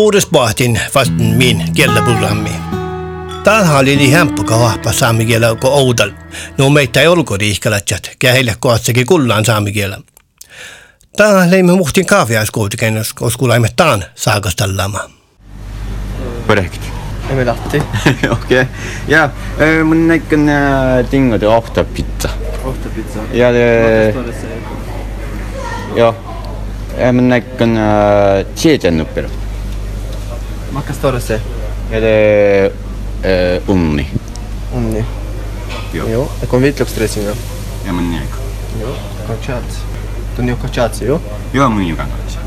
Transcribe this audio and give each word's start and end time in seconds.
puhudes 0.00 0.26
pohtin 0.26 0.80
vast 0.94 1.12
min 1.36 1.64
kieltäprogrammi. 1.74 2.50
Täällä 3.44 3.78
oli 3.78 3.96
niin 3.96 4.12
hemppuka 4.12 4.58
vahpa 4.58 4.92
saami 4.92 5.26
kielä 5.26 5.54
kuin 5.60 5.72
oudal. 5.72 6.10
No 6.58 6.70
meitä 6.70 7.00
ei 7.00 7.06
olko 7.06 7.36
riihkalatsat, 7.36 8.10
käheille 8.18 8.54
kohtsakin 8.60 9.06
kullaan 9.06 9.44
saami 9.44 9.72
kielä. 9.72 9.98
Täällä 11.16 11.50
leimme 11.50 11.72
muhtin 11.72 12.06
kaafiaiskuutiken, 12.06 13.02
koska 13.14 13.48
laimme 13.48 13.68
taan 13.76 14.04
saakastallaamaan. 14.14 15.10
Korrekt. 16.46 16.80
Emme 17.30 17.44
lahti. 17.44 17.82
Okej. 18.32 18.66
Ja, 19.08 19.30
mun 19.84 20.08
näkön 20.08 20.50
tingade 21.10 21.48
ofta 21.48 21.84
pizza. 21.84 22.28
Ofta 22.64 22.88
pizza. 22.88 23.18
Ja, 23.32 23.48
sig? 24.40 24.62
Ja. 25.96 26.14
Mun 27.12 27.28
näkön 27.28 27.78
chechen 28.56 28.98
nuppero. 28.98 29.28
Makka 30.70 30.92
står 30.92 31.12
det 31.12 31.20
sig? 31.20 31.40
Ja, 31.92 32.00
det... 32.00 32.72
eh, 33.22 33.62
Unni. 33.70 34.06
Onni. 34.74 35.04
Joo. 35.92 36.08
Joo. 36.08 36.28
Ja 36.40 36.46
kun 36.46 36.62
vitlöksdressing 36.62 37.24
jo. 37.26 37.32
Ja 37.86 37.92
mun 37.92 38.10
näkö. 38.10 38.36
Joo. 38.80 38.94
Kachatsi. 39.26 39.78
Tunni 40.36 40.52
on 40.52 40.58
kachatsi 40.58 41.04
jo. 41.04 41.20
Joo, 41.52 41.68
mun 41.70 41.86
jukan 41.86 42.06
kanssa. 42.10 42.38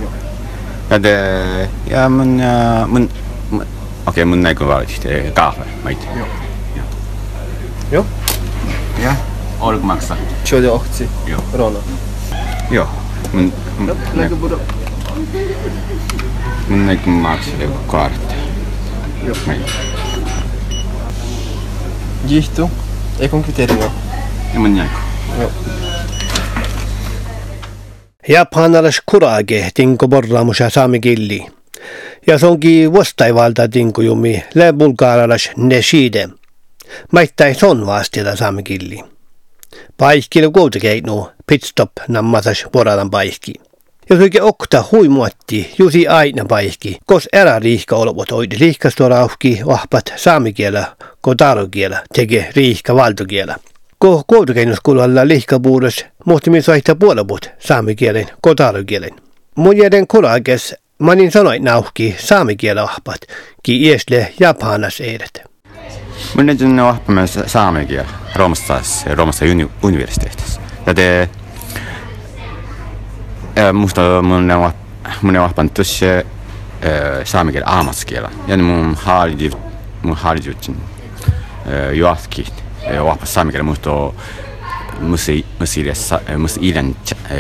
Ja, 0.90 0.98
det... 1.04 1.70
Ja, 1.90 2.10
mun... 2.10 2.40
äh, 2.40 2.88
mun... 2.88 3.10
Okei, 4.06 4.26
mun 4.26 4.44
näkö 4.44 4.68
valitsit. 4.68 5.06
eh, 5.06 5.34
Kahve, 5.34 5.64
mait. 5.84 6.08
Joo. 6.18 6.28
Joo. 7.92 8.06
Ja. 9.04 9.16
Oliko 9.60 9.86
maksaa? 9.86 10.18
Tjodi 10.44 10.68
ohtsi. 10.68 11.10
Joo. 11.28 11.42
Rona. 11.54 11.80
Joo. 12.72 12.88
Mun... 13.34 13.54
mun 13.78 13.88
Joo. 13.88 13.98
näkö- 14.16 14.60
mun 16.70 16.88
näkö 16.88 17.10
maksaa 17.10 17.62
joku 17.62 17.78
kaartti. 17.88 18.36
Joo. 19.24 19.36
Mait. 19.46 19.72
Gihtu. 22.28 22.72
Ei 23.20 23.30
kun 23.30 23.44
kriteeri 23.44 23.80
jo. 23.80 23.92
Ja 24.54 24.60
mun 24.60 24.76
näkö. 24.76 24.96
Joo. 25.40 25.52
Japanalais 28.28 29.02
kurage 29.06 29.70
tinko 29.74 30.08
borraamusa 30.08 30.70
saami 30.70 31.00
killi. 31.00 31.46
Ja 32.28 32.40
se 32.40 32.46
onkin 32.46 32.94
vastaivalta 32.94 33.68
tinko 33.68 34.02
jumi 34.02 34.44
le 34.54 34.74
bulgaaralais 34.74 35.52
neshide. 35.58 36.30
Maittai 37.12 37.56
son 37.56 37.86
vastilla 37.86 38.36
saami 38.36 38.64
killi. 38.64 39.04
Paikkilu 39.98 40.52
kuutekeinu 40.52 41.30
pitstop 41.48 41.92
nammasas 42.08 42.66
voradan 42.74 43.10
paikki. 43.10 43.54
Ja 44.10 44.16
suike 44.18 44.42
okta 44.42 44.84
huimuotti 44.92 45.74
jusi 45.78 46.08
aina 46.08 46.46
paikki, 46.46 46.98
kos 47.06 47.30
erä 47.34 47.60
riihka 47.60 47.96
olevot 47.96 48.32
oidi 48.32 48.56
liihkastorauhki 48.60 49.62
vahpat 49.66 50.14
saamikielä, 50.16 50.86
kotarukielä, 51.22 52.02
teke 52.14 52.50
riihka 52.56 52.96
valtokielä. 52.96 53.56
Ko 54.00 54.24
kuutukennuskulalla 54.28 55.28
lihkapuudos 55.28 56.06
muhtimin 56.26 56.64
soihta 56.64 56.96
puolelput 56.96 57.50
saamikielen, 57.60 58.26
kotarukielen. 58.42 59.12
Mun 59.56 59.78
jäden 59.78 60.08
kurages 60.08 60.76
manin 61.00 61.32
sanoit 61.32 61.64
nauhki 61.64 62.16
saamikielä 62.20 62.82
vahpat, 62.82 63.22
ki 63.64 63.84
iesle 63.84 64.34
japanas 64.40 65.02
eidet. 65.02 65.42
Mun 66.36 66.46
nyt 66.46 66.62
on 66.62 66.80
oppimaan 66.80 67.28
saamen 67.28 67.88
kielä 67.88 68.08
Roomassa, 68.36 68.82
Roomassa 69.16 69.46
uni, 69.46 69.70
universiteetissa. 69.84 70.62
Ja 70.86 70.94
te... 70.94 71.30
Musta 73.74 74.02
mun 74.22 74.52
on 74.52 74.74
mun 75.22 75.36
on 75.38 75.46
oppinut 75.46 75.74
tuossa 75.74 76.06
saamen 77.24 77.68
ammattikielä. 77.68 78.30
Ja 78.48 78.58
mun 78.58 78.96
haali 78.96 79.52
mun 80.04 80.16
haalijutin 80.16 80.78
johtakin. 81.94 82.46
Oppas 83.02 83.34
saamen 83.34 83.52
kielä 83.52 83.64
musta 83.64 83.92
on 83.92 84.14
musi 85.00 85.46
ilen 86.62 86.96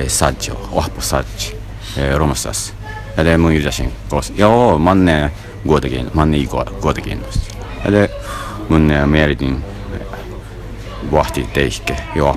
sadjo, 0.07 0.69
oppas 0.71 1.09
sadjo 1.09 1.57
Roomassa. 2.17 2.51
Ja 3.17 3.23
te 3.23 3.37
mun 3.37 3.53
yritäsin 3.53 3.93
kos. 4.09 4.33
Joo, 4.35 4.77
manne 4.79 5.31
kuitenkin, 5.67 6.11
manne 6.13 6.37
kuitenkin. 6.81 7.25
Ja 7.85 7.91
te 7.91 8.09
mun 8.69 8.91
mielitin 9.05 9.63
vahti 11.11 11.49
teihke 11.53 11.97
jo 12.15 12.35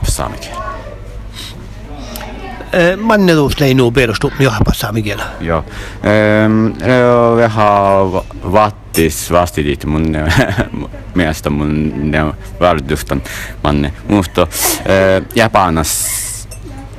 apsaamikin. 2.76 3.04
Manneluus 3.04 3.60
leinu 3.60 3.90
perustu 3.90 4.32
johpas 4.38 4.80
saamikielä. 4.80 5.22
Joo. 5.40 5.64
Ähm, 6.04 6.66
no, 6.66 7.36
vähän 7.36 8.52
vattis 8.52 9.32
vastit 9.32 9.84
mun 9.84 10.16
mielestä 11.14 11.50
mun 11.50 12.10
ne 12.10 12.18
värdustan 12.60 13.22
manne. 13.64 13.92
Musta 14.08 14.42
äh, 14.42 15.26
Japanas 15.34 16.48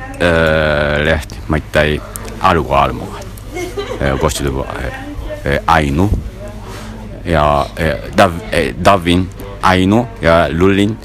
äh, 0.02 1.04
lehti, 1.04 1.36
mä 1.48 1.58
ei 1.82 2.02
alku 2.42 2.74
almua. 2.74 3.20
Äh, 4.02 4.20
kostitu 4.20 4.66
äh, 4.66 5.60
ainu. 5.68 6.10
Ja 7.26 7.66
äh, 7.80 8.18
Dav, 8.18 8.32
äh, 8.54 8.76
Davin 8.86 9.30
ainu 9.62 10.08
ja 10.22 10.48
Lullin 10.50 10.98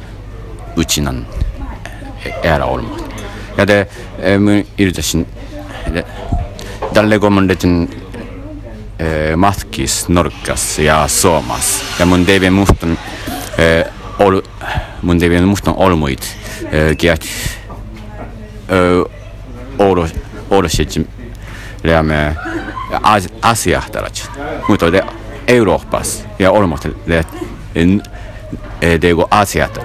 uchinan 0.76 1.26
olema. 2.64 3.01
Kun 7.20 7.32
mun 7.32 7.48
tehtiin 7.48 7.90
äh, 9.00 9.36
matkis 9.36 10.08
Norkas 10.08 10.78
ja 10.78 11.08
Suomas. 11.08 11.84
Ja 11.98 12.06
mun 12.06 12.26
tevi 12.26 12.50
mustan 12.50 12.98
ol, 14.18 14.40
mun 15.02 15.18
tevi 15.18 15.40
mustan 15.40 15.74
olmuit 15.76 16.36
olo 19.78 20.08
olo 20.50 20.68
sitten 20.68 21.08
lämme 21.84 22.36
asiahtarat. 23.42 24.30
Mutta 24.68 24.90
te 24.90 25.02
Euroopassa 25.46 26.24
ja 26.38 26.50
olmat 26.50 26.88
le 27.06 27.24
teko 29.00 29.28
asiat 29.30 29.78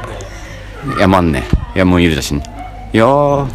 ja 1.00 1.07
manne 1.07 1.44
ja 1.75 1.85
mun 1.85 2.01
yritasin. 2.01 2.44
Joo, 2.94 3.48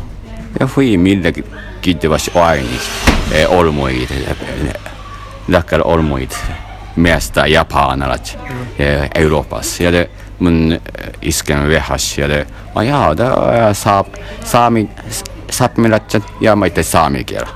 ja 0.61 0.69
hui 0.77 0.97
milläkin 0.97 1.45
kiittävästi 1.81 2.31
aini 2.35 2.81
olmuit, 3.49 4.09
läkkäällä 5.49 5.85
olmuit 5.85 6.39
miestä 6.97 7.47
japanalat 7.47 8.39
Euroopassa. 9.15 9.83
Ja 9.83 9.93
te 9.93 10.11
mun 10.39 10.81
isken 11.23 11.69
vehas 11.69 12.19
ja 12.19 12.29
te, 12.29 12.47
ma 12.75 12.83
jaa, 12.83 13.15
ta 13.15 13.25
saab 13.73 14.07
saami, 14.45 14.91
saapmilatsat 15.51 16.23
ja 16.41 16.57
ma 16.57 16.67
itse 16.67 16.83
saami 16.83 17.25
kielä. 17.25 17.49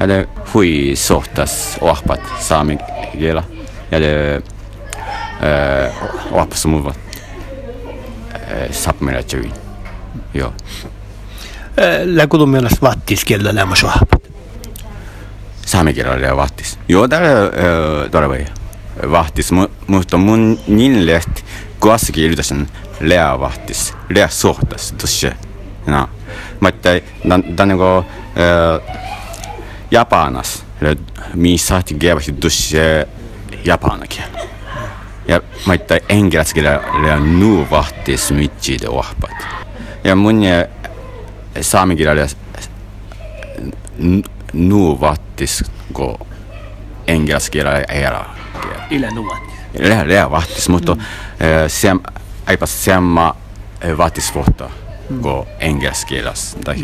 Ja 0.00 0.06
te 0.06 0.28
hui 0.54 0.92
sohtas 0.94 1.78
ohpat 1.80 2.20
saami 2.40 2.78
kielä. 3.12 3.42
Ja 3.90 4.00
te 4.00 4.42
ohpas 6.30 6.66
muuvat 6.66 6.98
saapmilatsavin. 8.70 9.52
Joo. 10.34 10.52
Läkudun 12.04 12.48
mielestä 12.48 12.78
vattiskielä 12.82 13.54
lämmäs 13.54 13.82
vahpat. 13.82 14.22
saamikielellä 15.66 16.26
ja 16.26 16.36
vahtis. 16.36 16.78
Joo, 16.88 17.08
täällä 17.08 17.28
vahtis, 19.10 19.52
mu, 19.52 19.66
mutta 19.86 20.16
mun 20.16 20.58
lehti 21.00 21.44
kuassakin 21.80 22.24
yltäsen 22.24 22.68
lea 23.00 23.40
vahtis, 23.40 23.94
lea 24.14 24.28
sohtas 24.28 24.92
tuossa. 24.92 25.32
No, 25.86 26.08
mutta 26.60 26.88
tämä 27.56 27.66
niinku 27.66 28.04
Japanas, 29.90 30.64
missä 31.34 31.82
kevästi 31.98 32.32
tuossa 32.32 32.76
japanakin. 33.64 34.24
Ja 35.28 35.40
mutta 35.66 35.94
englanninkielellä 36.08 37.16
nu 37.16 37.66
vahtis 37.70 38.32
mitsi 38.32 38.78
de 38.82 38.88
ohpat. 38.88 39.46
Ja 40.04 40.16
mun 40.16 40.40
ja 41.54 41.64
saamikielellä 41.64 42.26
nu 44.52 45.00
vattis 45.00 45.64
go 45.94 46.26
engelskielellä 47.06 47.84
era. 47.88 48.24
Yle 48.90 49.10
nuvat. 49.10 49.42
Lää 49.78 50.08
lää 50.08 50.30
vattis, 50.30 50.68
mutta 50.68 50.96
sem 51.68 52.00
aipa 52.46 52.66
semma 52.66 53.36
vattis 53.98 54.34
vuotta 54.34 54.70
go 55.22 55.46
engelskielas 55.58 56.56
tai 56.64 56.76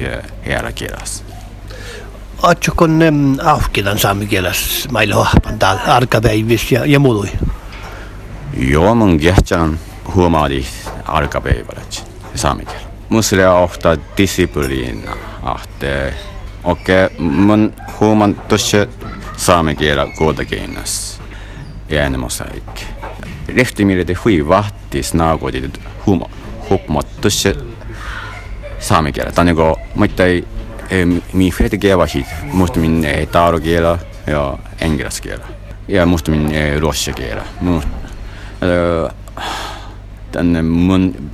era 0.44 0.72
kielas. 0.72 1.24
Otsukon 2.42 3.00
auhkilan 3.44 3.98
saamikieläs 3.98 4.88
maille 4.92 5.14
vahpan 5.14 5.58
täällä 5.58 5.82
arkapäivis 5.82 6.72
ja, 6.72 6.86
ja 6.86 6.98
muului. 6.98 7.28
Joo, 8.56 8.94
mun 8.94 9.18
kehtsän 9.18 9.78
huomaadi 10.14 10.66
arkapäivällä 11.04 11.82
saamikielä. 13.10 13.36
Musta 13.36 13.54
ofta 13.54 13.96
discipliina 14.16 15.16
ahte 15.42 16.14
Okei, 16.64 17.08
mun 17.18 17.72
huomaan 18.00 18.34
tuossa 18.34 18.86
saamen 19.36 19.76
kielä 19.76 20.06
kuitenkin. 20.18 20.78
äänemosaik. 22.00 22.80
Lehtimille 23.54 24.04
te 24.04 24.14
hui 24.24 24.48
vahtis 24.48 25.14
naakodit 25.14 25.80
humo 26.06 26.30
hupmottusse 26.70 27.56
saame 28.78 29.12
kielä. 29.12 29.32
Tämä 29.32 29.42
on 29.42 29.46
niinku, 29.46 29.80
mä 29.94 30.06
ei 30.20 30.44
min 31.32 31.52
flete 31.52 31.78
kielä 31.78 32.04
musta 32.52 32.80
min 32.80 33.06
taaro 33.32 33.60
kielä 33.60 33.98
ja 34.26 34.58
englannin 34.80 35.22
kielä. 35.22 35.44
Ja 35.88 36.06
musta 36.06 36.30
min 36.30 36.52
ruotsia 36.80 37.14
kielä. 37.14 37.42
Tänne 40.32 40.62
mun 40.62 41.30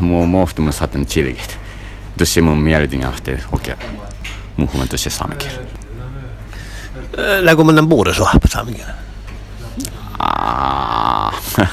mun 0.00 0.28
muostumus 0.28 0.78
saatan 0.78 1.06
chilgit. 1.06 1.58
Tuossa 2.18 2.42
mun 2.42 2.58
mielitin 2.58 3.06
ahte 3.06 3.42
okei. 3.52 3.74
Mun 4.56 4.68
huomaan 4.68 4.88
tuossa 4.88 5.10
saame 5.10 5.34
kielä. 5.34 5.54
Läkö 7.40 7.64
mennä 7.64 7.82
muuda 7.82 8.14
suhapa 8.14 8.48
saame 8.48 8.72
kielä? 8.72 8.92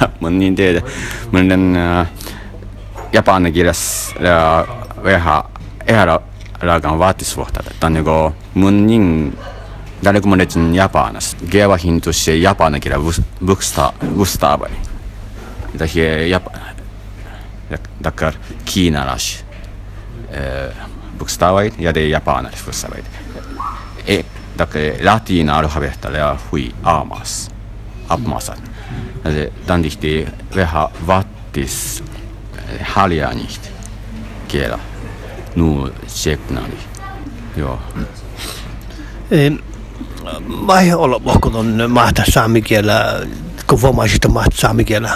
mun 0.19 0.39
niin 0.39 0.55
tiedä. 0.55 0.81
Mun 1.31 1.51
on 1.51 1.77
japanin 3.13 3.53
kielessä 3.53 4.15
vähän 5.03 5.43
ära 5.87 6.19
ragan 6.59 6.99
vaatisvuotta. 6.99 7.63
Tämä 7.79 7.87
on 7.87 7.93
niinku 7.93 8.35
mun 8.53 8.87
niin 8.87 9.37
Tällä 10.03 10.21
kun 10.21 10.29
mä 10.29 10.35
nyt 10.35 10.53
Japanas, 10.73 11.37
geva 11.51 11.77
hintu 11.77 12.13
se 12.13 12.35
japanin 12.35 12.81
kielä 12.81 12.97
vustaavani. 14.17 14.75
Det 15.77 15.87
här 15.87 16.27
Japan, 16.27 16.53
dakar 18.03 18.33
kiinalas 18.65 19.45
bokstavait 21.19 21.73
ja 21.79 21.93
det 21.93 21.99
är 21.99 22.07
japanas 22.07 22.65
bokstavait. 22.65 23.05
E, 24.07 24.23
dakar 24.57 24.81
latina 25.01 25.57
alfabeetta 25.57 26.09
ja 26.09 26.37
hui 26.51 26.71
aamas, 26.83 27.49
apmasat. 28.09 28.61
Dan 29.67 29.83
dihti 29.83 30.27
vähän 30.55 30.87
vattis 31.07 32.03
haljaanit 32.81 33.71
kielä. 34.47 34.79
Nu 35.55 35.93
tseknani. 36.07 36.77
Joo. 37.57 37.79
Mä 40.65 40.79
ei 40.79 40.93
ole 40.93 41.23
vohkon 41.23 41.91
mahtaa 41.91 42.25
saamikielä, 42.33 43.27
kun 43.67 43.81
voimaisista 43.81 44.29
mahtaa 44.29 44.57
saamikielä. 44.57 45.09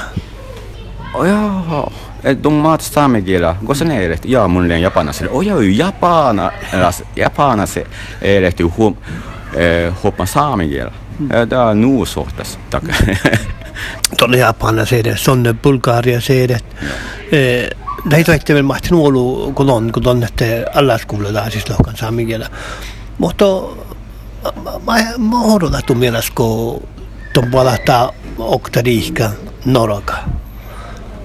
Oh, 1.13 1.25
joo, 1.25 1.91
de 2.23 2.49
maat 2.49 2.81
saamikielä, 2.81 3.55
kun 3.65 3.75
se 3.75 3.85
ei 3.85 4.17
ja 4.25 4.47
mun 4.47 4.67
liian 4.67 4.81
japanaselle. 4.81 5.31
Oh 5.31 5.41
joo, 5.41 5.59
japanas, 5.61 7.03
japanas 7.15 7.77
ei 8.21 8.51
huom, 8.77 8.95
hoppa 10.03 10.25
saamikielä. 10.25 10.91
Tämä 11.49 11.65
on 11.65 11.81
nuu 11.81 12.05
suhtas. 12.05 12.59
Tuonne 14.17 14.37
Japana 14.37 14.85
se 14.85 14.99
edes, 14.99 15.23
sonne 15.23 15.53
Bulgaria 15.53 16.21
se 16.21 16.43
edes. 16.43 16.63
Näitä 18.05 18.33
ei 18.33 18.39
ole 18.49 18.61
mahtinut 18.61 19.05
ollut, 19.05 19.55
kun 19.55 19.69
on, 19.69 19.91
kun 19.91 20.07
on, 20.07 20.23
että 20.23 20.45
alla 20.75 20.97
skola 20.97 21.49
siis 21.49 21.69
lohkan 21.69 21.97
saamikielä. 21.97 22.49
Mutta 23.17 23.45
mä 25.17 25.41
odotan 25.41 25.81
tu 25.85 25.95
mielestä, 25.95 26.31
kun 26.35 26.87
tuon 27.33 27.51
puolesta 27.51 28.13
oktariikka 28.37 29.29
noroka. 29.65 30.13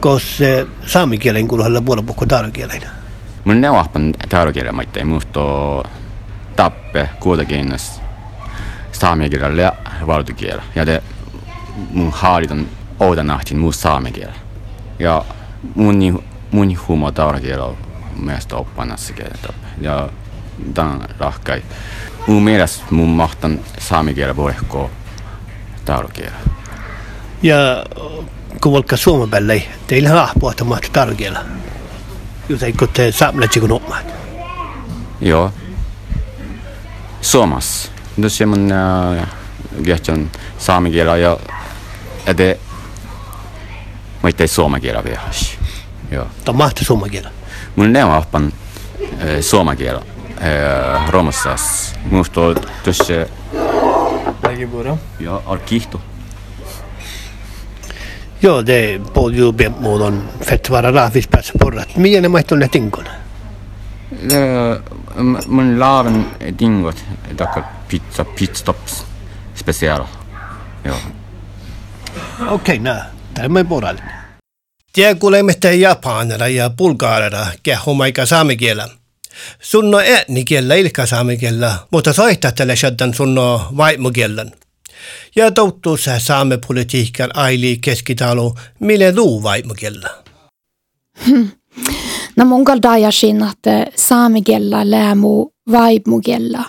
Koska 0.00 0.44
saamikielen 0.86 1.48
kuulolla 1.48 1.80
puolella 1.80 2.06
puhuu 2.06 2.26
tarkielen. 2.26 2.82
Mun 3.44 3.60
ne 3.60 3.72
vahpan 3.72 4.14
tarkielen, 4.28 4.74
mä 4.74 4.82
ei 4.96 5.04
muista 5.04 5.40
tappe 6.56 7.08
kuitenkin 7.20 7.76
saamikielellä 8.92 9.62
ja 9.62 9.72
valtakielellä. 10.06 10.62
Ja 10.74 10.86
te 10.86 11.02
mun 11.92 12.12
haalitan 12.12 12.66
oudanahtin 13.00 13.58
muu 13.58 13.72
saamikielellä. 13.72 14.38
Ja 14.98 15.24
mun, 15.74 16.24
mun 16.50 16.78
humo 16.88 17.12
tarkielellä 17.12 17.64
on 17.64 17.76
mielestä 18.16 18.56
oppanassa 18.56 19.12
kieltä. 19.12 19.52
Ja 19.80 20.08
tämän 20.74 21.00
rahkai. 21.18 21.62
Mun 22.26 22.42
mielestä 22.42 22.84
mun 22.90 23.08
mahtan 23.08 23.60
saamikielä 23.78 24.36
voi 24.36 24.50
ehkä 24.50 24.66
taulukielä. 25.84 26.36
Ja 27.42 27.56
kun 28.62 28.72
vaikka 28.72 28.96
suomen 28.96 29.30
päälle, 29.30 29.62
teillä 29.86 30.12
on 30.12 30.18
ahpua, 30.18 30.50
että 30.50 30.64
mahtaa 30.64 30.90
taulukielä. 30.92 31.44
Joten 32.48 32.76
kun 32.76 32.88
te 32.88 33.12
saamelaisi 33.12 33.60
kun 33.60 33.72
opmaat. 33.72 34.06
Joo. 35.20 35.52
Suomessa. 37.20 37.90
Tuossa 38.20 38.46
mun 38.46 38.70
kehtän 39.84 40.30
saamikielä 40.58 41.16
ja 41.16 41.36
ede 42.26 42.58
mä 44.22 44.28
itse 44.28 44.46
suomen 44.46 44.80
kielä 44.80 45.04
vielä. 45.04 45.20
Joo. 46.10 46.26
Tämä 46.44 46.58
mahtaa 46.58 46.84
suomen 46.84 47.10
kielä. 47.10 47.30
Mun 47.76 47.92
ne 47.92 48.04
on 48.04 48.12
ahpan 48.12 48.52
suomen 49.40 49.76
kielä. 49.76 50.02
Romassas. 51.08 51.94
Minusta 52.10 52.40
on 52.40 52.56
tuossa... 52.84 53.12
Lägibora. 54.42 54.96
Ja 55.20 55.42
arkihto. 55.46 56.00
Joo, 58.40 58.66
det 58.66 59.00
på 59.14 59.30
ju 59.30 59.52
muodon 59.80 60.28
fett 60.40 60.70
vara 60.70 60.92
raafis 60.92 61.28
päässä 61.28 61.52
porrat. 61.58 61.96
Miten 61.96 62.22
ne 62.22 62.28
maittuu 62.28 62.56
ne 62.56 62.68
tinkona? 62.68 63.10
Mun 65.46 65.80
laaven 65.80 66.26
tingot, 66.56 67.04
tackar 67.36 67.62
pizza 67.88 68.24
pitstops 68.24 69.04
special. 69.54 70.04
Joo. 70.84 70.96
Okei, 72.40 72.50
okay, 72.50 72.78
nää. 72.78 73.10
Tämä 73.34 73.58
ei 73.58 73.64
porralle. 73.64 74.02
Tiedä 74.92 75.14
kuulemme 75.14 75.52
japanilla 75.78 76.48
ja 76.48 76.70
bulgaarilla 76.70 77.46
kehomaika 77.62 78.26
saamikielä. 78.26 78.88
Sunno 79.60 79.98
äänikielellä 79.98 80.74
ilka 80.74 81.06
saamikielellä, 81.06 81.74
mutta 81.90 82.12
soihtattele 82.12 82.76
shaddan 82.76 83.14
sunno 83.14 83.68
vaimokielän. 83.76 84.52
Ja 85.36 85.50
touttuussa 85.50 86.18
saamepolitiikan 86.18 87.36
aili 87.36 87.78
keskitalo, 87.80 88.54
mille 88.80 89.14
luu 89.16 89.42
vaimokielellä? 89.42 90.10
Hmm. 91.26 91.48
No 92.36 92.44
mun 92.44 92.64
kaldajasin, 92.64 93.42
että 93.52 93.86
saamikielellä 93.96 94.90
läämu 94.90 95.46
vaimokielellä. 95.72 96.64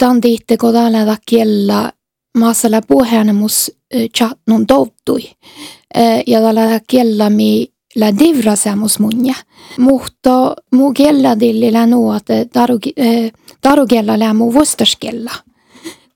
Dan 0.00 0.22
diitte 0.22 0.56
kodalla 0.56 1.16
kielellä 1.26 1.92
maasalla 2.38 2.80
puheenemus 2.88 3.72
chatnun 4.16 4.66
touttui. 4.66 5.30
Ja 6.26 6.40
tällä 6.40 6.80
kielellä 6.86 7.30
mi 7.30 7.72
la 7.96 8.18
divrasemus 8.18 8.98
munja. 8.98 9.34
Mutta 9.78 10.54
mu 10.72 10.92
kella 10.92 11.40
dillillä 11.40 11.86
nuot 11.86 12.26
taru 13.62 13.86
kella 13.86 14.18
lää 14.18 14.34
mu 14.34 14.52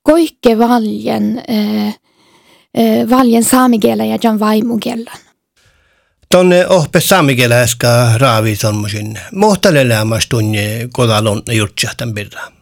Koikke 0.08 0.58
valjen, 0.58 1.42
valjen 3.10 3.44
saamikielä 3.44 4.04
ja 4.04 4.18
jan 4.22 4.40
vaimukielan. 4.40 5.18
Tonne 6.30 6.68
ohpe 6.68 7.00
saamikielä 7.00 7.60
äskä 7.60 8.12
raavi 8.16 8.56
tommosin. 8.56 9.18
Mohtalle 9.32 9.88
läämäs 9.88 10.26
tunne 10.28 10.88
kodalon 10.92 11.42
jutsähtän 11.52 12.14
birra. 12.14 12.52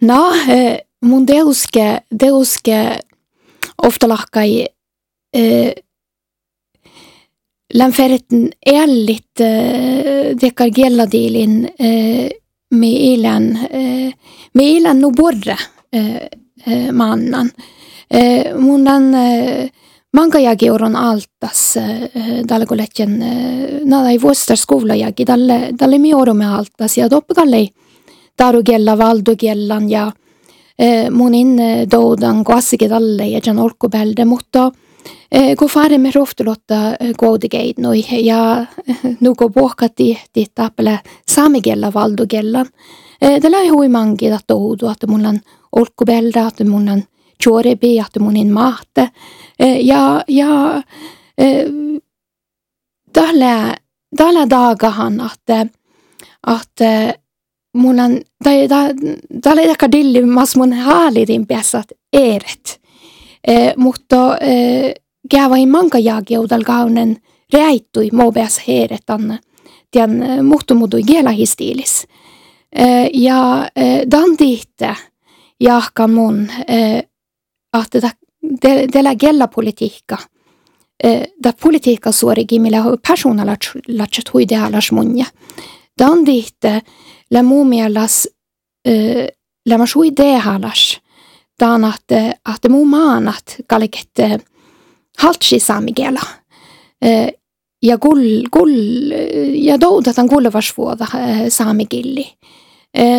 No, 0.00 0.32
mun 1.04 1.26
deuske, 1.26 2.00
deuske 2.20 2.98
ofta 3.82 4.08
lahkai 4.08 4.66
Lanferetten 7.74 8.52
älligt 8.66 9.40
äh, 9.40 10.36
dekar 10.40 10.68
gelladilin 10.68 11.64
äh, 11.78 12.30
med 12.70 13.02
ilan 13.02 13.56
äh, 13.56 14.12
med 14.52 14.66
ilan 14.66 15.00
no 15.00 15.10
borre 15.10 15.58
äh, 15.96 16.28
äh, 16.66 16.92
mannan. 16.92 17.50
Äh, 18.08 18.54
mundan 18.54 19.14
äh, 19.14 19.68
Manka 20.12 20.38
jagi 20.38 20.70
oron 20.70 20.94
altas 20.96 21.76
vuostar 24.22 24.56
skola 24.56 24.94
jagi 24.94 25.24
dalle 25.26 25.72
dalle 25.78 25.98
mi 25.98 26.14
oro 26.14 26.32
med 26.34 26.48
altas 26.48 26.96
ja 26.96 27.08
doppgalle 27.08 27.68
daru 28.38 28.62
gella 28.62 28.96
valdo 28.96 29.34
gellan 29.36 29.90
ja 29.90 30.10
mun 31.10 31.34
in 31.34 31.58
äh, 31.58 31.86
dodan 31.86 32.44
koasike 32.44 32.88
dalle 32.88 33.26
ja 33.26 33.40
jan 33.44 33.58
orko 33.58 33.88
belde 33.88 34.24
mutta 34.24 34.70
kun 35.58 35.68
fare 35.68 35.98
me 35.98 36.10
rohtulotta 36.10 36.96
koodigeid 37.18 37.78
noi 37.78 38.04
ja 38.24 38.66
nuko 39.20 39.50
pohkati 39.50 40.18
tittapele 40.32 41.00
saamigella 41.28 41.92
valdogellan. 41.94 42.66
Tällä 43.42 43.56
ei 43.56 43.68
hui 43.68 43.88
mangi 43.88 44.26
että 44.26 44.54
oudu, 44.54 44.88
että 44.88 45.06
mulla 45.06 45.28
on 45.28 45.38
olkkubelda, 45.72 46.48
että 46.48 46.64
mulla 46.64 46.92
on 46.92 47.02
chorebi, 47.44 47.98
että 47.98 48.20
mun 48.20 48.36
in 48.36 48.52
mahte. 48.52 49.10
Ja, 49.82 50.24
ja 50.28 50.82
tällä, 53.12 53.74
tällä 54.16 54.50
dagahan, 54.50 55.30
että, 55.34 55.66
että 56.60 57.14
mulla 57.74 58.02
on, 58.02 58.20
tällä 59.42 59.62
ei 59.62 59.70
ehkä 59.70 59.92
dilli 59.92 60.26
mas 60.26 60.56
mun 60.56 60.72
haalitin 60.72 61.46
päässä, 61.46 61.82
eret. 62.12 62.80
mutta 63.76 64.16
kävain 65.30 65.68
manka 65.68 65.98
jaageudal 65.98 66.62
kaunen 66.62 67.16
räittui 67.52 68.08
mobeas 68.12 68.60
heeretan 68.68 69.38
tian 69.90 70.10
muhtumudui 70.42 71.02
kielahistiilis. 71.02 72.06
Ja 73.12 73.68
dan 74.10 74.36
tihte 74.36 74.96
jahka 75.60 76.08
mun, 76.08 76.48
että 77.82 78.10
tällä 78.92 79.14
gella 79.14 79.48
politiikka, 79.48 80.18
da 81.44 81.52
politiikka 81.62 82.12
suorigi 82.12 82.58
millä 82.58 82.82
personalla 83.08 83.56
latset 83.88 84.32
huidealas 84.34 84.92
munja. 84.92 85.24
Dan 85.98 86.24
tihte 86.24 86.82
la 87.30 87.42
muumielas 87.42 88.28
la 89.68 89.78
mas 89.78 89.94
huidealas, 89.94 91.00
dan 91.60 91.84
att, 91.84 92.12
att 92.44 92.68
muu 92.68 92.84
maanat 92.84 93.56
kalliket 93.66 94.42
haltsi 95.18 95.58
saamigela 95.58 96.20
ja 97.82 97.98
kull, 97.98 98.46
kull 98.50 99.10
ja 99.54 99.78
toudatan 99.78 100.28
kullevasvuoda 100.28 101.06
saamikilli. 101.48 102.26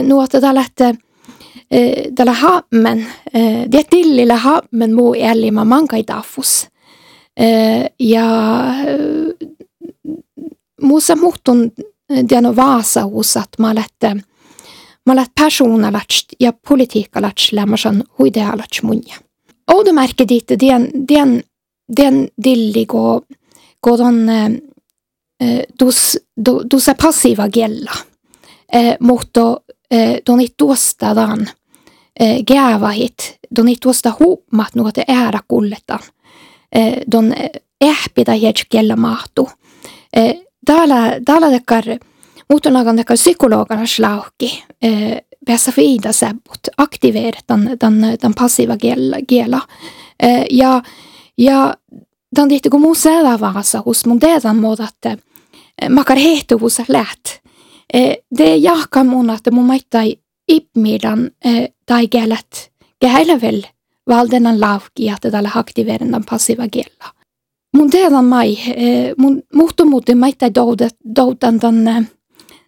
Nuotta 0.04 0.42
tällä 0.42 0.66
tällä 2.16 2.34
haammen, 2.34 3.08
det 3.72 3.84
tillillä 3.90 4.36
haammen 4.36 4.96
muu 4.96 5.14
ellima 5.14 5.66
mankai 5.66 6.04
tafus. 6.04 6.68
Ja 8.00 8.26
muussa 10.82 11.16
muhtun 11.16 11.72
diano 12.30 12.56
vaasa 12.56 13.02
att 13.36 13.60
mä 13.60 13.76
lätte 13.76 14.16
mä 15.08 15.16
lätt 15.16 15.36
personalats 15.36 16.26
ja 16.40 16.54
politiikalats 16.68 17.52
lämmasan 17.52 18.04
huidealats 18.20 18.84
munja. 18.84 19.16
Oudomärke 19.74 20.28
dit, 20.30 20.48
den, 20.60 20.92
den, 21.10 21.44
den 21.98 22.30
dillig 22.44 22.96
och 22.96 23.24
godon 23.82 24.30
eh, 24.30 24.52
dus, 25.80 26.18
do, 26.46 26.64
dus 26.64 26.88
är 26.88 26.94
passiva 26.94 27.48
gella. 27.48 27.92
Eh, 28.74 28.98
mutta 29.00 29.62
eh, 29.92 30.22
don 30.26 30.42
it 30.42 30.54
tuostadan 30.58 31.50
eh, 32.20 32.44
gääva 32.44 32.90
hit, 32.90 33.40
don 33.56 33.68
it 33.68 33.80
tuosta 33.80 34.14
huumat 34.20 34.76
nuote 34.76 35.04
äära 35.08 35.40
kulletan. 35.48 36.00
Eh, 36.76 36.94
don 37.12 37.34
ehpida 37.82 38.34
hiet 38.34 38.56
gella 38.72 38.96
mahtu. 38.96 39.50
Eh, 40.14 40.36
täällä, 40.66 41.20
täällä 41.26 41.50
tekar, 41.50 41.84
mutta 42.50 42.70
nagan 42.70 42.96
tekar 42.96 43.18
psykologana 43.18 43.86
slauki. 43.86 44.64
Eh, 44.82 45.22
päässä 45.46 45.72
fiida 45.72 46.14
säbbut, 46.14 46.60
aktiveeretan 46.78 47.70
tämän, 47.80 48.18
tämän 48.20 48.34
passiva 48.40 48.78
gella. 48.78 49.18
gella. 49.30 49.62
Eh, 50.20 50.46
ja, 50.52 50.82
ja 51.38 51.74
dan 52.36 52.48
tihti 52.48 52.70
kun 52.70 52.82
mun 52.82 52.96
seuraavassa 52.96 53.84
hus 53.86 54.06
mun 54.06 54.20
teetan 54.20 54.56
muut, 54.56 54.80
että 54.80 55.18
makar 55.90 56.18
hehtu 56.18 56.60
hus 56.60 56.82
läht. 56.88 57.47
Det 58.38 58.56
jahka 58.56 59.04
mun, 59.04 59.30
että 59.30 59.52
mun 59.52 59.66
maittai 59.66 60.18
ipmidan 60.48 61.32
tai 61.86 62.08
kelet 62.08 62.72
kehäillä 63.00 63.42
vel 63.42 63.62
valdennan 64.08 64.62
laufki, 64.62 65.10
että 65.10 65.32
tällä 65.32 65.52
aktiveerendan 65.56 66.24
passiva 66.30 66.68
kiellä. 66.68 67.06
Mun 67.78 67.90
teetan 67.90 68.26
mai, 68.26 68.58
mun 69.18 69.44
muhtumuutti 69.54 70.16
maittai 70.16 70.52
doudan 71.16 71.60
tämän 71.60 72.08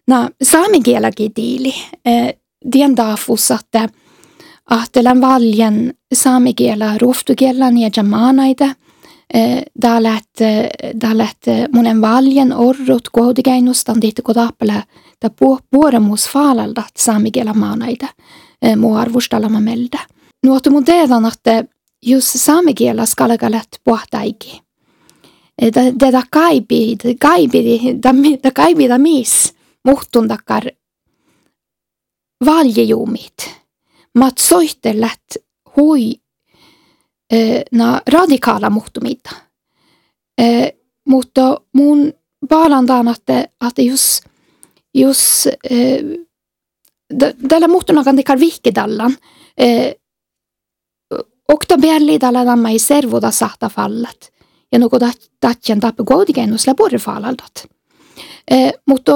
na 0.06 0.30
saamikielläkin 0.42 1.32
diili. 1.36 1.74
Dien 2.72 2.96
daafus, 2.96 3.50
että 3.50 3.88
ahtelen 4.70 5.20
valjen 5.20 5.94
saamikielä 6.14 6.98
ruhtukielän 6.98 7.78
ja 7.78 7.90
jamanaita– 7.96 8.74
da 9.82 10.02
läht, 10.02 10.40
da 11.00 11.18
läht 11.18 11.46
monen 11.72 12.00
valjen 12.00 12.52
orrut 12.52 13.08
kohdigainustan 13.12 14.00
dit 14.02 14.20
kodapele 14.22 14.82
da 15.22 15.30
puoremus 15.70 16.28
faalaldat 16.28 16.96
saamigela 16.98 17.54
maanaita 17.54 18.08
muu 18.76 18.94
arvustalama 18.94 19.60
melde. 19.60 19.98
Nuotu 20.46 20.70
mun 20.70 20.84
teedan, 20.84 21.26
että 21.26 21.64
just 22.06 22.28
saamikielä 22.28 23.06
da 26.12 26.22
kaibi, 26.30 26.96
da 27.04 27.14
kaibi, 27.20 27.80
da, 28.02 28.14
da 28.42 28.50
kaibi 28.50 28.88
da 28.88 28.98
mis 28.98 29.54
muhtun 29.84 30.28
takar 30.28 30.64
valjejuumit. 32.46 33.50
Mat 34.18 34.38
soittelet 34.38 35.36
hui 35.76 36.20
na 37.72 38.00
radikaala 38.06 38.70
muuttumita. 38.70 39.30
Mutta 41.08 41.60
mun 41.72 42.12
paalantaan, 42.48 43.08
että, 43.08 43.48
että 43.68 43.82
jos, 43.82 44.20
jos 44.94 45.48
tällä 47.48 47.68
muuttunakan 47.68 48.16
tekar 48.16 48.40
vihkidallan, 48.40 49.16
Okta 51.52 51.78
bjälli 51.78 52.18
tällä 52.18 52.44
tämä 52.44 52.70
ei 52.70 52.78
servuda 52.78 53.30
sahta 53.30 53.68
fallat. 53.68 54.32
Ja 54.72 54.78
nuko 54.78 54.98
tatjan 55.40 55.80
tappe 55.80 56.04
koodigenus 56.06 56.66
la 56.66 56.74
borre 56.74 56.98
falaldat. 56.98 57.68
Mutta 58.86 59.12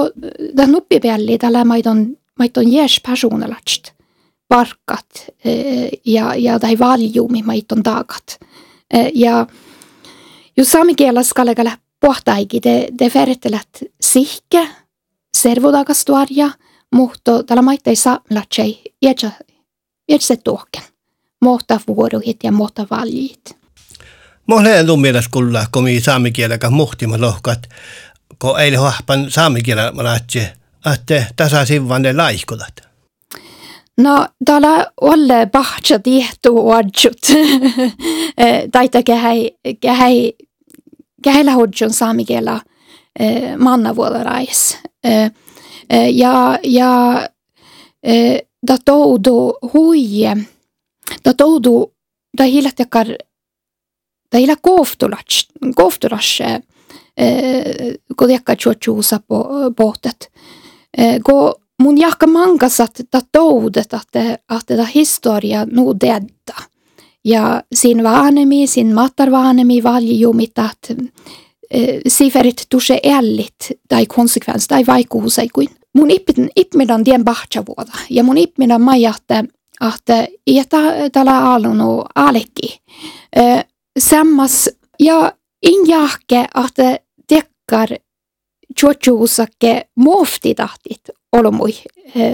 tämän 0.55 0.75
uppi 0.75 0.99
bjälli 0.99 1.37
tällä 1.37 1.65
maiton, 1.65 2.17
maiton 2.39 2.71
jäs 2.71 3.01
personalatst 3.07 3.94
parkat 4.47 5.05
ja, 6.05 6.35
ja 6.35 6.59
tai 6.59 6.79
valjumi 6.79 7.43
maiton 7.43 7.83
taakat. 7.83 8.39
Ja 9.13 9.47
jos 10.57 10.71
saamikielessä 10.71 11.33
kallegale 11.35 11.77
pohtaikin, 11.99 12.61
te, 12.61 12.87
te 12.97 13.11
verrettelät 13.15 13.69
sihke, 14.01 14.67
servodagastuarja, 15.37 16.49
mutta 16.95 17.43
tällä 17.43 17.61
maittai 17.61 17.95
saamelatsei, 17.95 18.81
jätsä, 19.01 19.31
jätsä 20.09 20.35
tuoken. 20.37 20.83
Mohta 21.41 21.79
vuorohit 21.87 22.37
ja 22.43 22.51
mohta 22.51 22.87
valjit. 22.91 23.57
Mohleen 24.47 24.87
lummielessä 24.87 25.29
kulla, 25.33 25.65
kun 25.71 25.83
mi 25.83 26.01
saamikielä 26.01 26.57
muhtima 26.69 27.21
lohkat, 27.21 27.69
kun 28.39 28.59
ei 28.59 28.73
hahpan 28.73 29.31
saamikielä 29.31 29.91
malatsi, 29.91 30.41
että 30.93 31.25
tasa 31.35 31.65
sivvanne 31.65 32.13
laihkulat. 32.13 32.94
No, 33.97 34.27
täällä 34.45 34.91
olle 35.01 35.47
bahtsa 35.51 35.99
tiehtu 35.99 36.67
oadjut. 36.69 37.21
Taita 38.71 39.03
kehäi, 39.03 39.51
kehäi, 39.79 40.33
kehäillä 41.23 41.51
hodjon 41.51 41.93
saamikielä 41.93 42.59
mannavuodarais. 43.57 44.77
Ja, 46.11 46.59
ja 46.63 47.21
da 48.67 48.77
toudu 48.85 49.53
huije, 49.73 50.35
da 51.25 51.33
toudu, 51.33 51.91
da 52.37 52.43
hilat 52.43 52.79
jakar, 52.79 53.07
da 54.31 54.37
hila 54.37 54.55
koftulats, 54.61 55.47
koftulats, 55.75 56.37
kun 58.17 58.29
po, 59.27 59.45
pohtet. 59.77 60.31
Kun 61.23 61.53
mun 61.81 61.97
jahka 61.97 62.27
mangasat 62.27 62.91
ta 63.11 63.21
toudet, 63.31 63.93
että, 63.93 64.39
että 64.57 64.77
ta 64.77 64.83
historia 64.83 65.65
nu 65.65 65.95
dedda. 66.01 66.55
Ja 67.25 67.63
sin 67.75 68.03
vaanemi, 68.03 68.67
sin 68.67 68.93
mattarvaanemi 68.93 69.83
valjumit, 69.83 70.51
että 70.57 71.03
siferit 72.07 72.65
tuse 72.69 72.99
ellit 73.03 73.55
tai 73.89 74.05
konsekvens 74.05 74.67
tai 74.67 74.85
vaikuusaikuin. 74.87 75.69
Mun 75.93 76.11
ippin, 76.11 76.49
ippmidan 76.55 77.03
tien 77.03 77.23
bahtsavuoda 77.23 77.91
ja 78.09 78.23
mun 78.23 78.37
ippmidan 78.37 78.81
majatte, 78.81 79.43
että 79.95 80.27
iätä 80.47 80.77
tällä 81.11 81.53
alunu 81.53 82.03
alekki. 82.15 82.81
Eh, 83.35 83.65
sammas 83.99 84.69
ja 84.99 85.33
in 85.63 85.87
jahke, 85.87 86.47
että 86.65 86.99
tekkar 87.27 87.89
chuochuusakke 88.79 89.89
muoftidahtit 89.95 91.01
olomui 91.39 91.73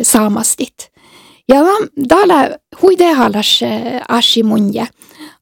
saamastit. 0.04 0.92
Ja 1.50 1.58
täällä 2.08 2.58
huidehalas 2.82 3.60
ashi 4.10 4.44
munje, 4.44 4.88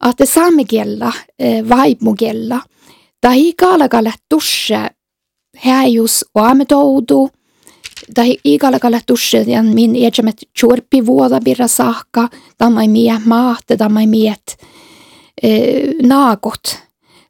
että 0.10 0.26
saamigella 0.26 1.14
vaimugella, 1.70 2.62
tai 3.22 3.54
kaalakalle 3.54 4.14
tusse 4.30 4.88
häjus 5.58 6.26
aametoudu, 6.36 7.30
tai 8.16 8.38
ikaalakalle 8.44 9.02
tusse 9.06 9.46
ja 9.48 9.64
min 9.64 9.96
ejemet 9.96 10.36
churpi 10.60 11.06
vuoda 11.06 11.40
birra 11.42 11.68
saakka, 11.68 12.30
tammai 12.58 12.88
mie 12.88 13.22
maate, 13.26 13.78
tammai 13.78 14.08
miet 14.08 14.58
naakot. 16.04 16.78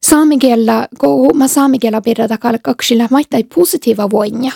Saamikielellä, 0.04 0.88
kun 1.00 1.50
saamikielellä 1.50 2.02
pidetään 2.02 2.40
kalkaksilla 2.40 3.08
maittai 3.12 3.44
positiiva 3.44 4.10
voinja. 4.10 4.52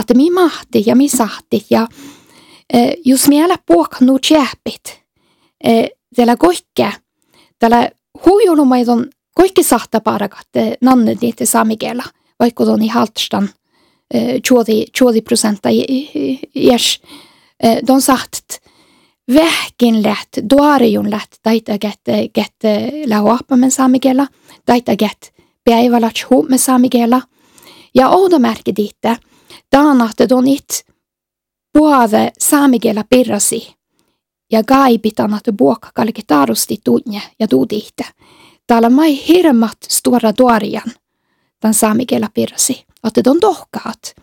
Että 0.00 0.14
mi 0.14 0.30
mahti 0.30 0.82
ja 0.86 0.96
mi 0.96 1.08
sahti 1.08 1.66
ja 1.70 1.88
jos 3.04 3.28
mielä 3.28 3.56
puoknu 3.66 4.18
tjäpit, 4.18 5.02
tällä 6.16 6.36
koikke, 6.36 6.92
tällä 7.58 7.90
huijulumaiton 8.26 9.06
kaikki 9.36 9.62
sahta 9.62 10.00
parakat 10.00 10.48
nanne 10.80 11.16
niitä 11.20 11.46
saamikielä, 11.46 12.04
vaikka 12.40 12.64
on 12.64 12.82
i 12.82 12.88
haltstan 12.88 13.48
20 14.48 15.24
prosenttia 15.24 15.84
jäs. 16.54 17.00
De 17.62 18.00
sagt 18.00 18.64
vähkin 19.34 20.02
läht, 20.02 20.28
duariun 20.50 21.10
läht, 21.10 21.32
taita 21.42 21.78
get, 21.78 22.00
get 22.34 22.54
lauappa 23.08 23.56
men 23.56 23.70
saamikielä, 23.70 24.26
taita 24.66 24.96
get 24.96 25.34
päivälats 25.64 26.26
huup 26.30 26.48
med 26.48 26.58
saamikielä. 26.58 27.22
Ja 27.94 28.08
oudomärke 28.08 28.72
diitte, 28.76 29.16
taanahte 29.70 30.28
don 30.28 30.48
it 30.48 30.84
puave 31.72 32.32
saamikielä 32.38 33.04
pirrasi 33.10 33.74
ja 34.52 34.62
gaibitan 34.62 35.34
att 35.34 35.56
buokka 35.56 35.90
kalki 35.94 36.22
tarusti 36.26 36.78
tunne 36.84 37.22
ja 37.40 37.48
tuudihte. 37.48 38.04
Täällä 38.66 38.90
mai 38.90 39.28
hirmat 39.28 39.78
stora 39.88 40.32
duarian 40.38 40.92
tämän 41.60 41.74
saamikielä 41.74 42.28
pirrasi, 42.34 42.84
että 43.06 43.24
don 43.24 43.40
dohkaat. 43.40 44.14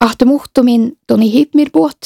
Ahte 0.00 0.24
muhtumin 0.24 0.98
toni 1.06 1.32
hipmir 1.32 1.70
buot 1.70 2.00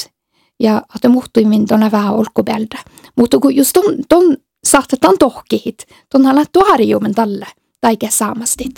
ja 0.59 0.81
ahte 0.89 1.07
muhtumin 1.07 1.65
tona 1.65 1.91
vähän 1.91 2.13
olkubälde. 2.13 2.79
Mutta 3.15 3.39
kun 3.39 3.55
just 3.55 3.71
ton, 3.73 3.97
ton 4.09 4.37
saatetaan 4.63 5.17
tohkihit, 5.19 5.87
ton 6.09 6.25
hala 6.25 6.43
tuariumen 6.51 7.15
tälle, 7.15 7.47
taike 7.81 8.09
saamastit. 8.11 8.73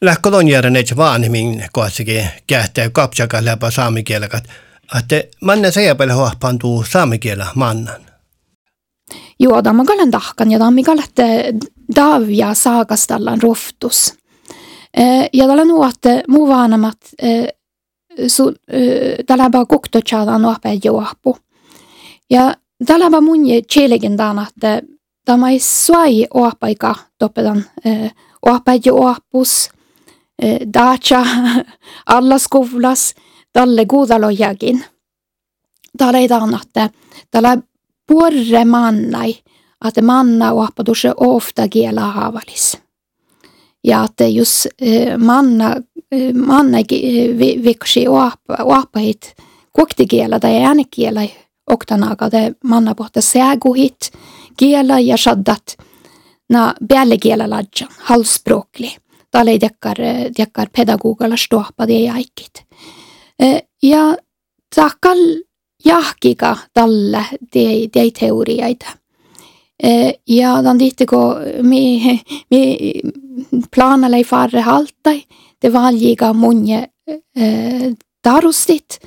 Lähkö 0.00 0.30
ton 0.30 0.48
järjen 0.48 0.76
et 0.76 0.96
vanhemmin 0.96 1.64
kohdatsikin 1.72 2.28
kähtää 2.46 2.90
kapsaka 2.90 3.44
läpä 3.44 3.70
saamikielekat, 3.70 4.44
että 4.98 5.22
manne 5.42 5.70
seijäpelle 5.70 6.12
huahpantuu 6.12 6.84
saamikielä 6.90 7.46
mannan. 7.54 8.06
Joo, 9.40 9.62
tämä 9.62 9.80
on 9.80 10.10
tahkan 10.10 10.50
ja 10.50 10.58
tämä 10.58 10.68
on 10.68 10.74
davia 11.96 12.54
saakastallan 12.54 13.42
roftus. 13.42 14.14
Ja 15.32 15.46
tällä 15.46 15.64
nuotte 15.64 16.22
muu 16.28 16.48
vaanamat 16.48 16.98
tällä 19.26 19.52
vaan 19.52 19.66
kuktotsaadaan 19.66 20.42
nuope 20.42 20.78
juoppu. 20.84 21.36
Ja 22.30 22.54
tällä 22.86 23.10
vaan 23.10 23.24
mun 23.24 23.38
chilikin 23.72 24.16
tämän, 24.16 24.46
että 24.48 24.82
tämä 25.24 25.50
ei 25.50 25.60
suai 25.60 26.26
oapaika 26.34 26.94
toppetan 27.18 27.64
oapa 28.46 28.72
juoppus, 28.84 29.70
dacha, 30.74 31.26
alla 32.06 32.38
skolas, 32.38 33.14
tälle 33.52 33.86
kuudalojakin. 33.86 34.84
Täällä 35.98 36.18
ei 36.18 36.28
tämän, 36.28 36.58
että 36.62 36.90
tällä 37.30 37.58
puorre 38.06 38.64
mannai, 38.64 39.36
että 39.88 40.02
manna 40.02 40.52
oapa 40.52 40.84
tuossa 40.84 41.14
ofta 41.16 41.68
kielä 41.68 42.00
haavalis. 42.00 42.78
Ja 43.84 44.04
että 44.04 44.26
jos 44.26 44.68
manna, 45.18 45.74
manna 46.46 46.78
viksi 47.64 48.08
oapa, 48.08 48.56
oapahit 48.64 49.34
kuoktikielä 49.72 50.40
tai 50.40 50.64
äänekielä, 50.64 51.20
oktanaga, 51.66 52.30
det 52.30 52.56
manna 52.64 52.94
pohta 52.94 53.20
säguhit, 53.20 54.12
kielä 54.56 54.98
ja 54.98 55.16
shaddat, 55.16 55.76
na 56.48 56.74
bjällekielä 56.88 57.50
ladjan, 57.50 57.90
halvspråkli. 57.98 58.96
Täällä 59.36 59.50
ei 59.50 59.60
dekkar, 59.60 59.96
dekkar 60.38 60.68
pedagogalla 60.72 61.36
ståpa 61.36 61.86
det 61.88 61.98
jäikit. 62.00 62.64
Ja 63.82 64.16
takal 64.74 65.18
jahkika 65.84 66.56
tälle 66.74 67.24
de, 67.54 67.64
de 67.94 68.10
teorioita. 68.20 68.86
Ja 70.28 70.62
dan 70.64 70.78
dihtiko 70.78 71.34
mi, 71.62 72.20
mi 72.50 72.92
planalei 73.74 74.24
farre 74.24 74.60
haltai, 74.60 75.24
det 75.62 75.72
valjiga 75.72 76.32
munje 76.32 76.88
tarustit. 78.22 78.98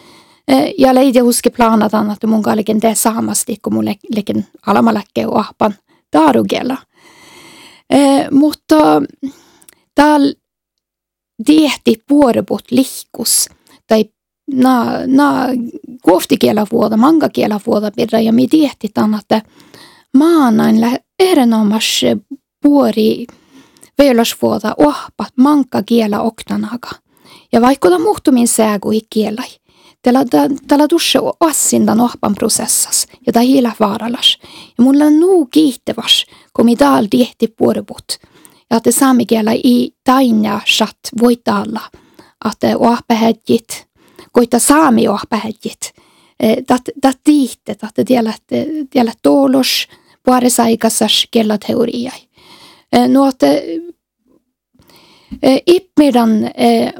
Ja 0.78 0.96
leidi 0.96 1.20
huske 1.20 1.50
planataan, 1.50 2.12
että 2.12 2.28
mun 2.28 2.44
kallikin 2.44 2.80
tee 2.80 2.96
saamasti, 2.96 3.58
kun 3.62 3.74
mun 3.74 3.86
lekin 4.16 4.46
alamaläkke 4.66 5.26
ahpan 5.32 5.76
tarugella. 6.12 6.78
Mutta 8.32 9.02
täällä 10.00 10.34
diehti 11.48 12.04
puorebut 12.08 12.62
lihkus, 12.72 13.50
tai 13.88 14.06
na, 14.54 14.86
na 15.08 15.48
kuoftikielä 16.04 16.66
vuoda, 16.72 16.98
manga 16.98 17.30
kielä 17.30 17.60
vuoda 17.68 17.92
pidä, 17.92 18.20
ja 18.20 18.34
mi 18.34 18.48
diehti 18.52 18.88
tämän, 18.94 19.20
että 19.20 19.42
maanain 20.18 20.82
lä 20.82 21.00
erinomas 21.20 22.02
puori 22.64 23.26
veilosvuoda 23.98 24.76
ohpat 24.78 25.34
manka 25.36 25.84
kielä 25.84 26.22
oktanaga. 26.22 26.90
Ja 27.52 27.62
vaikka 27.62 27.90
tämä 27.90 28.04
muhtumin 28.04 28.48
säägu 28.48 28.92
i 28.92 29.02
kielä, 29.10 29.44
tällä, 30.02 30.26
tällä 30.68 30.88
tuossa 30.88 31.20
assindan 31.40 32.02
ohpan 32.02 32.36
prosessas, 32.36 33.08
ja 33.28 33.34
tämä 33.34 33.44
hiilä 33.44 33.72
vaaralas. 33.80 34.38
Ja 34.78 34.84
mulla 34.84 35.06
on 35.06 35.20
nuu 35.20 35.46
kiittävas, 35.46 36.26
kun 36.56 36.66
mi 36.66 36.80
daal 36.80 37.08
diehti 37.12 37.48
puorebut. 37.58 38.06
Ja 38.72 38.78
että 38.78 38.92
saamikielä 38.92 39.52
i 39.64 39.92
tainja 40.04 40.62
shat 40.66 40.98
voitalla, 41.22 41.82
että 42.52 42.78
ohpahedjit, 42.78 43.88
koita 44.32 44.60
saami 44.60 45.08
ohpahedjit, 45.08 45.94
dat 47.04 47.20
tiihte, 47.24 47.72
että 47.72 48.06
tiedä, 48.06 48.34
tiedä 48.90 49.14
toolos, 49.24 49.88
puolessa 50.24 50.64
aikaisas 50.64 51.28
kella 51.32 51.58
teoriai. 51.58 52.20
No, 53.08 53.28
että 53.28 53.48
Ipmidan 55.68 56.30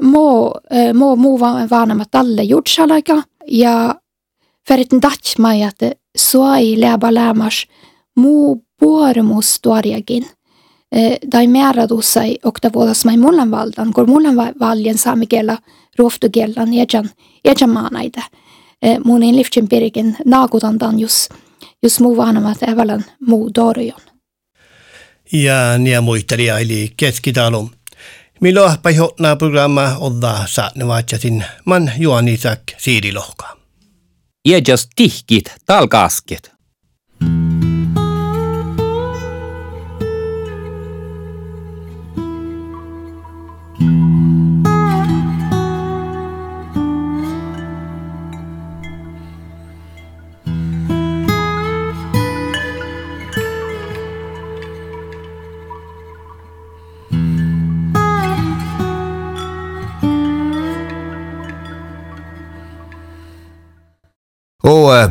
må, 0.00 0.52
må 0.94 1.16
muu 1.16 1.40
vaanamat 1.70 2.14
alle 2.14 2.42
jutsalaika 2.42 3.22
ja 3.48 3.94
feritten 4.68 5.02
datsmai, 5.02 5.62
että 5.62 5.92
suai 6.16 6.80
läba 6.80 7.14
lämmas 7.14 7.66
muu 8.16 8.64
puoremus 8.80 9.58
tuoriakin. 9.62 10.26
Tai 11.30 11.46
määrätussai 11.46 12.38
okta 12.44 12.72
vuodasmai 12.72 13.16
mullan 13.16 13.50
valdan, 13.50 13.92
kun 13.92 14.10
mullan 14.10 14.36
valjen 14.60 14.98
saamikielä 14.98 15.58
ruoftukielän 15.98 16.68
ejan, 16.74 17.10
ejan 17.44 17.70
maanaita. 17.70 18.22
Mun 19.04 19.22
in 19.22 19.36
liftsin 19.36 19.68
pirikin 19.68 20.16
naakutantaan 20.24 21.00
just, 21.00 21.30
just 21.82 22.00
muu 22.00 22.16
vaanamat 22.16 22.62
evälan 22.62 23.04
muu 23.26 23.50
dorjon. 23.54 24.00
Ja 25.32 25.78
nia 25.78 26.00
muistelija 26.00 26.58
eli 26.58 26.92
keskitalum. 26.96 27.70
Milo 28.40 28.72
paihotna 28.82 29.36
programma 29.36 29.96
odda 29.98 30.34
saatne 30.46 30.86
vaatsasin 30.86 31.44
man 31.64 31.92
Juan 31.98 32.28
Isak 32.28 32.60
Siirilohka. 32.78 33.56
Iejas 34.48 34.88
tihkit 34.96 35.54
talkasket. 35.66 36.52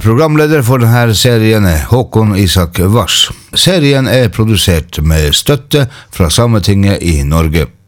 Programledare 0.09 0.63
för 0.63 0.77
den 0.77 0.89
här 0.89 1.13
serien 1.13 1.65
är 1.65 1.83
Håkon 1.83 2.35
Isak 2.35 2.79
Vars. 2.79 3.31
Serien 3.53 4.07
är 4.07 4.29
producerad 4.29 5.03
med 5.03 5.35
stötte 5.35 5.87
från 6.11 6.31
Sametinget 6.31 7.01
i 7.01 7.23
Norge. 7.23 7.67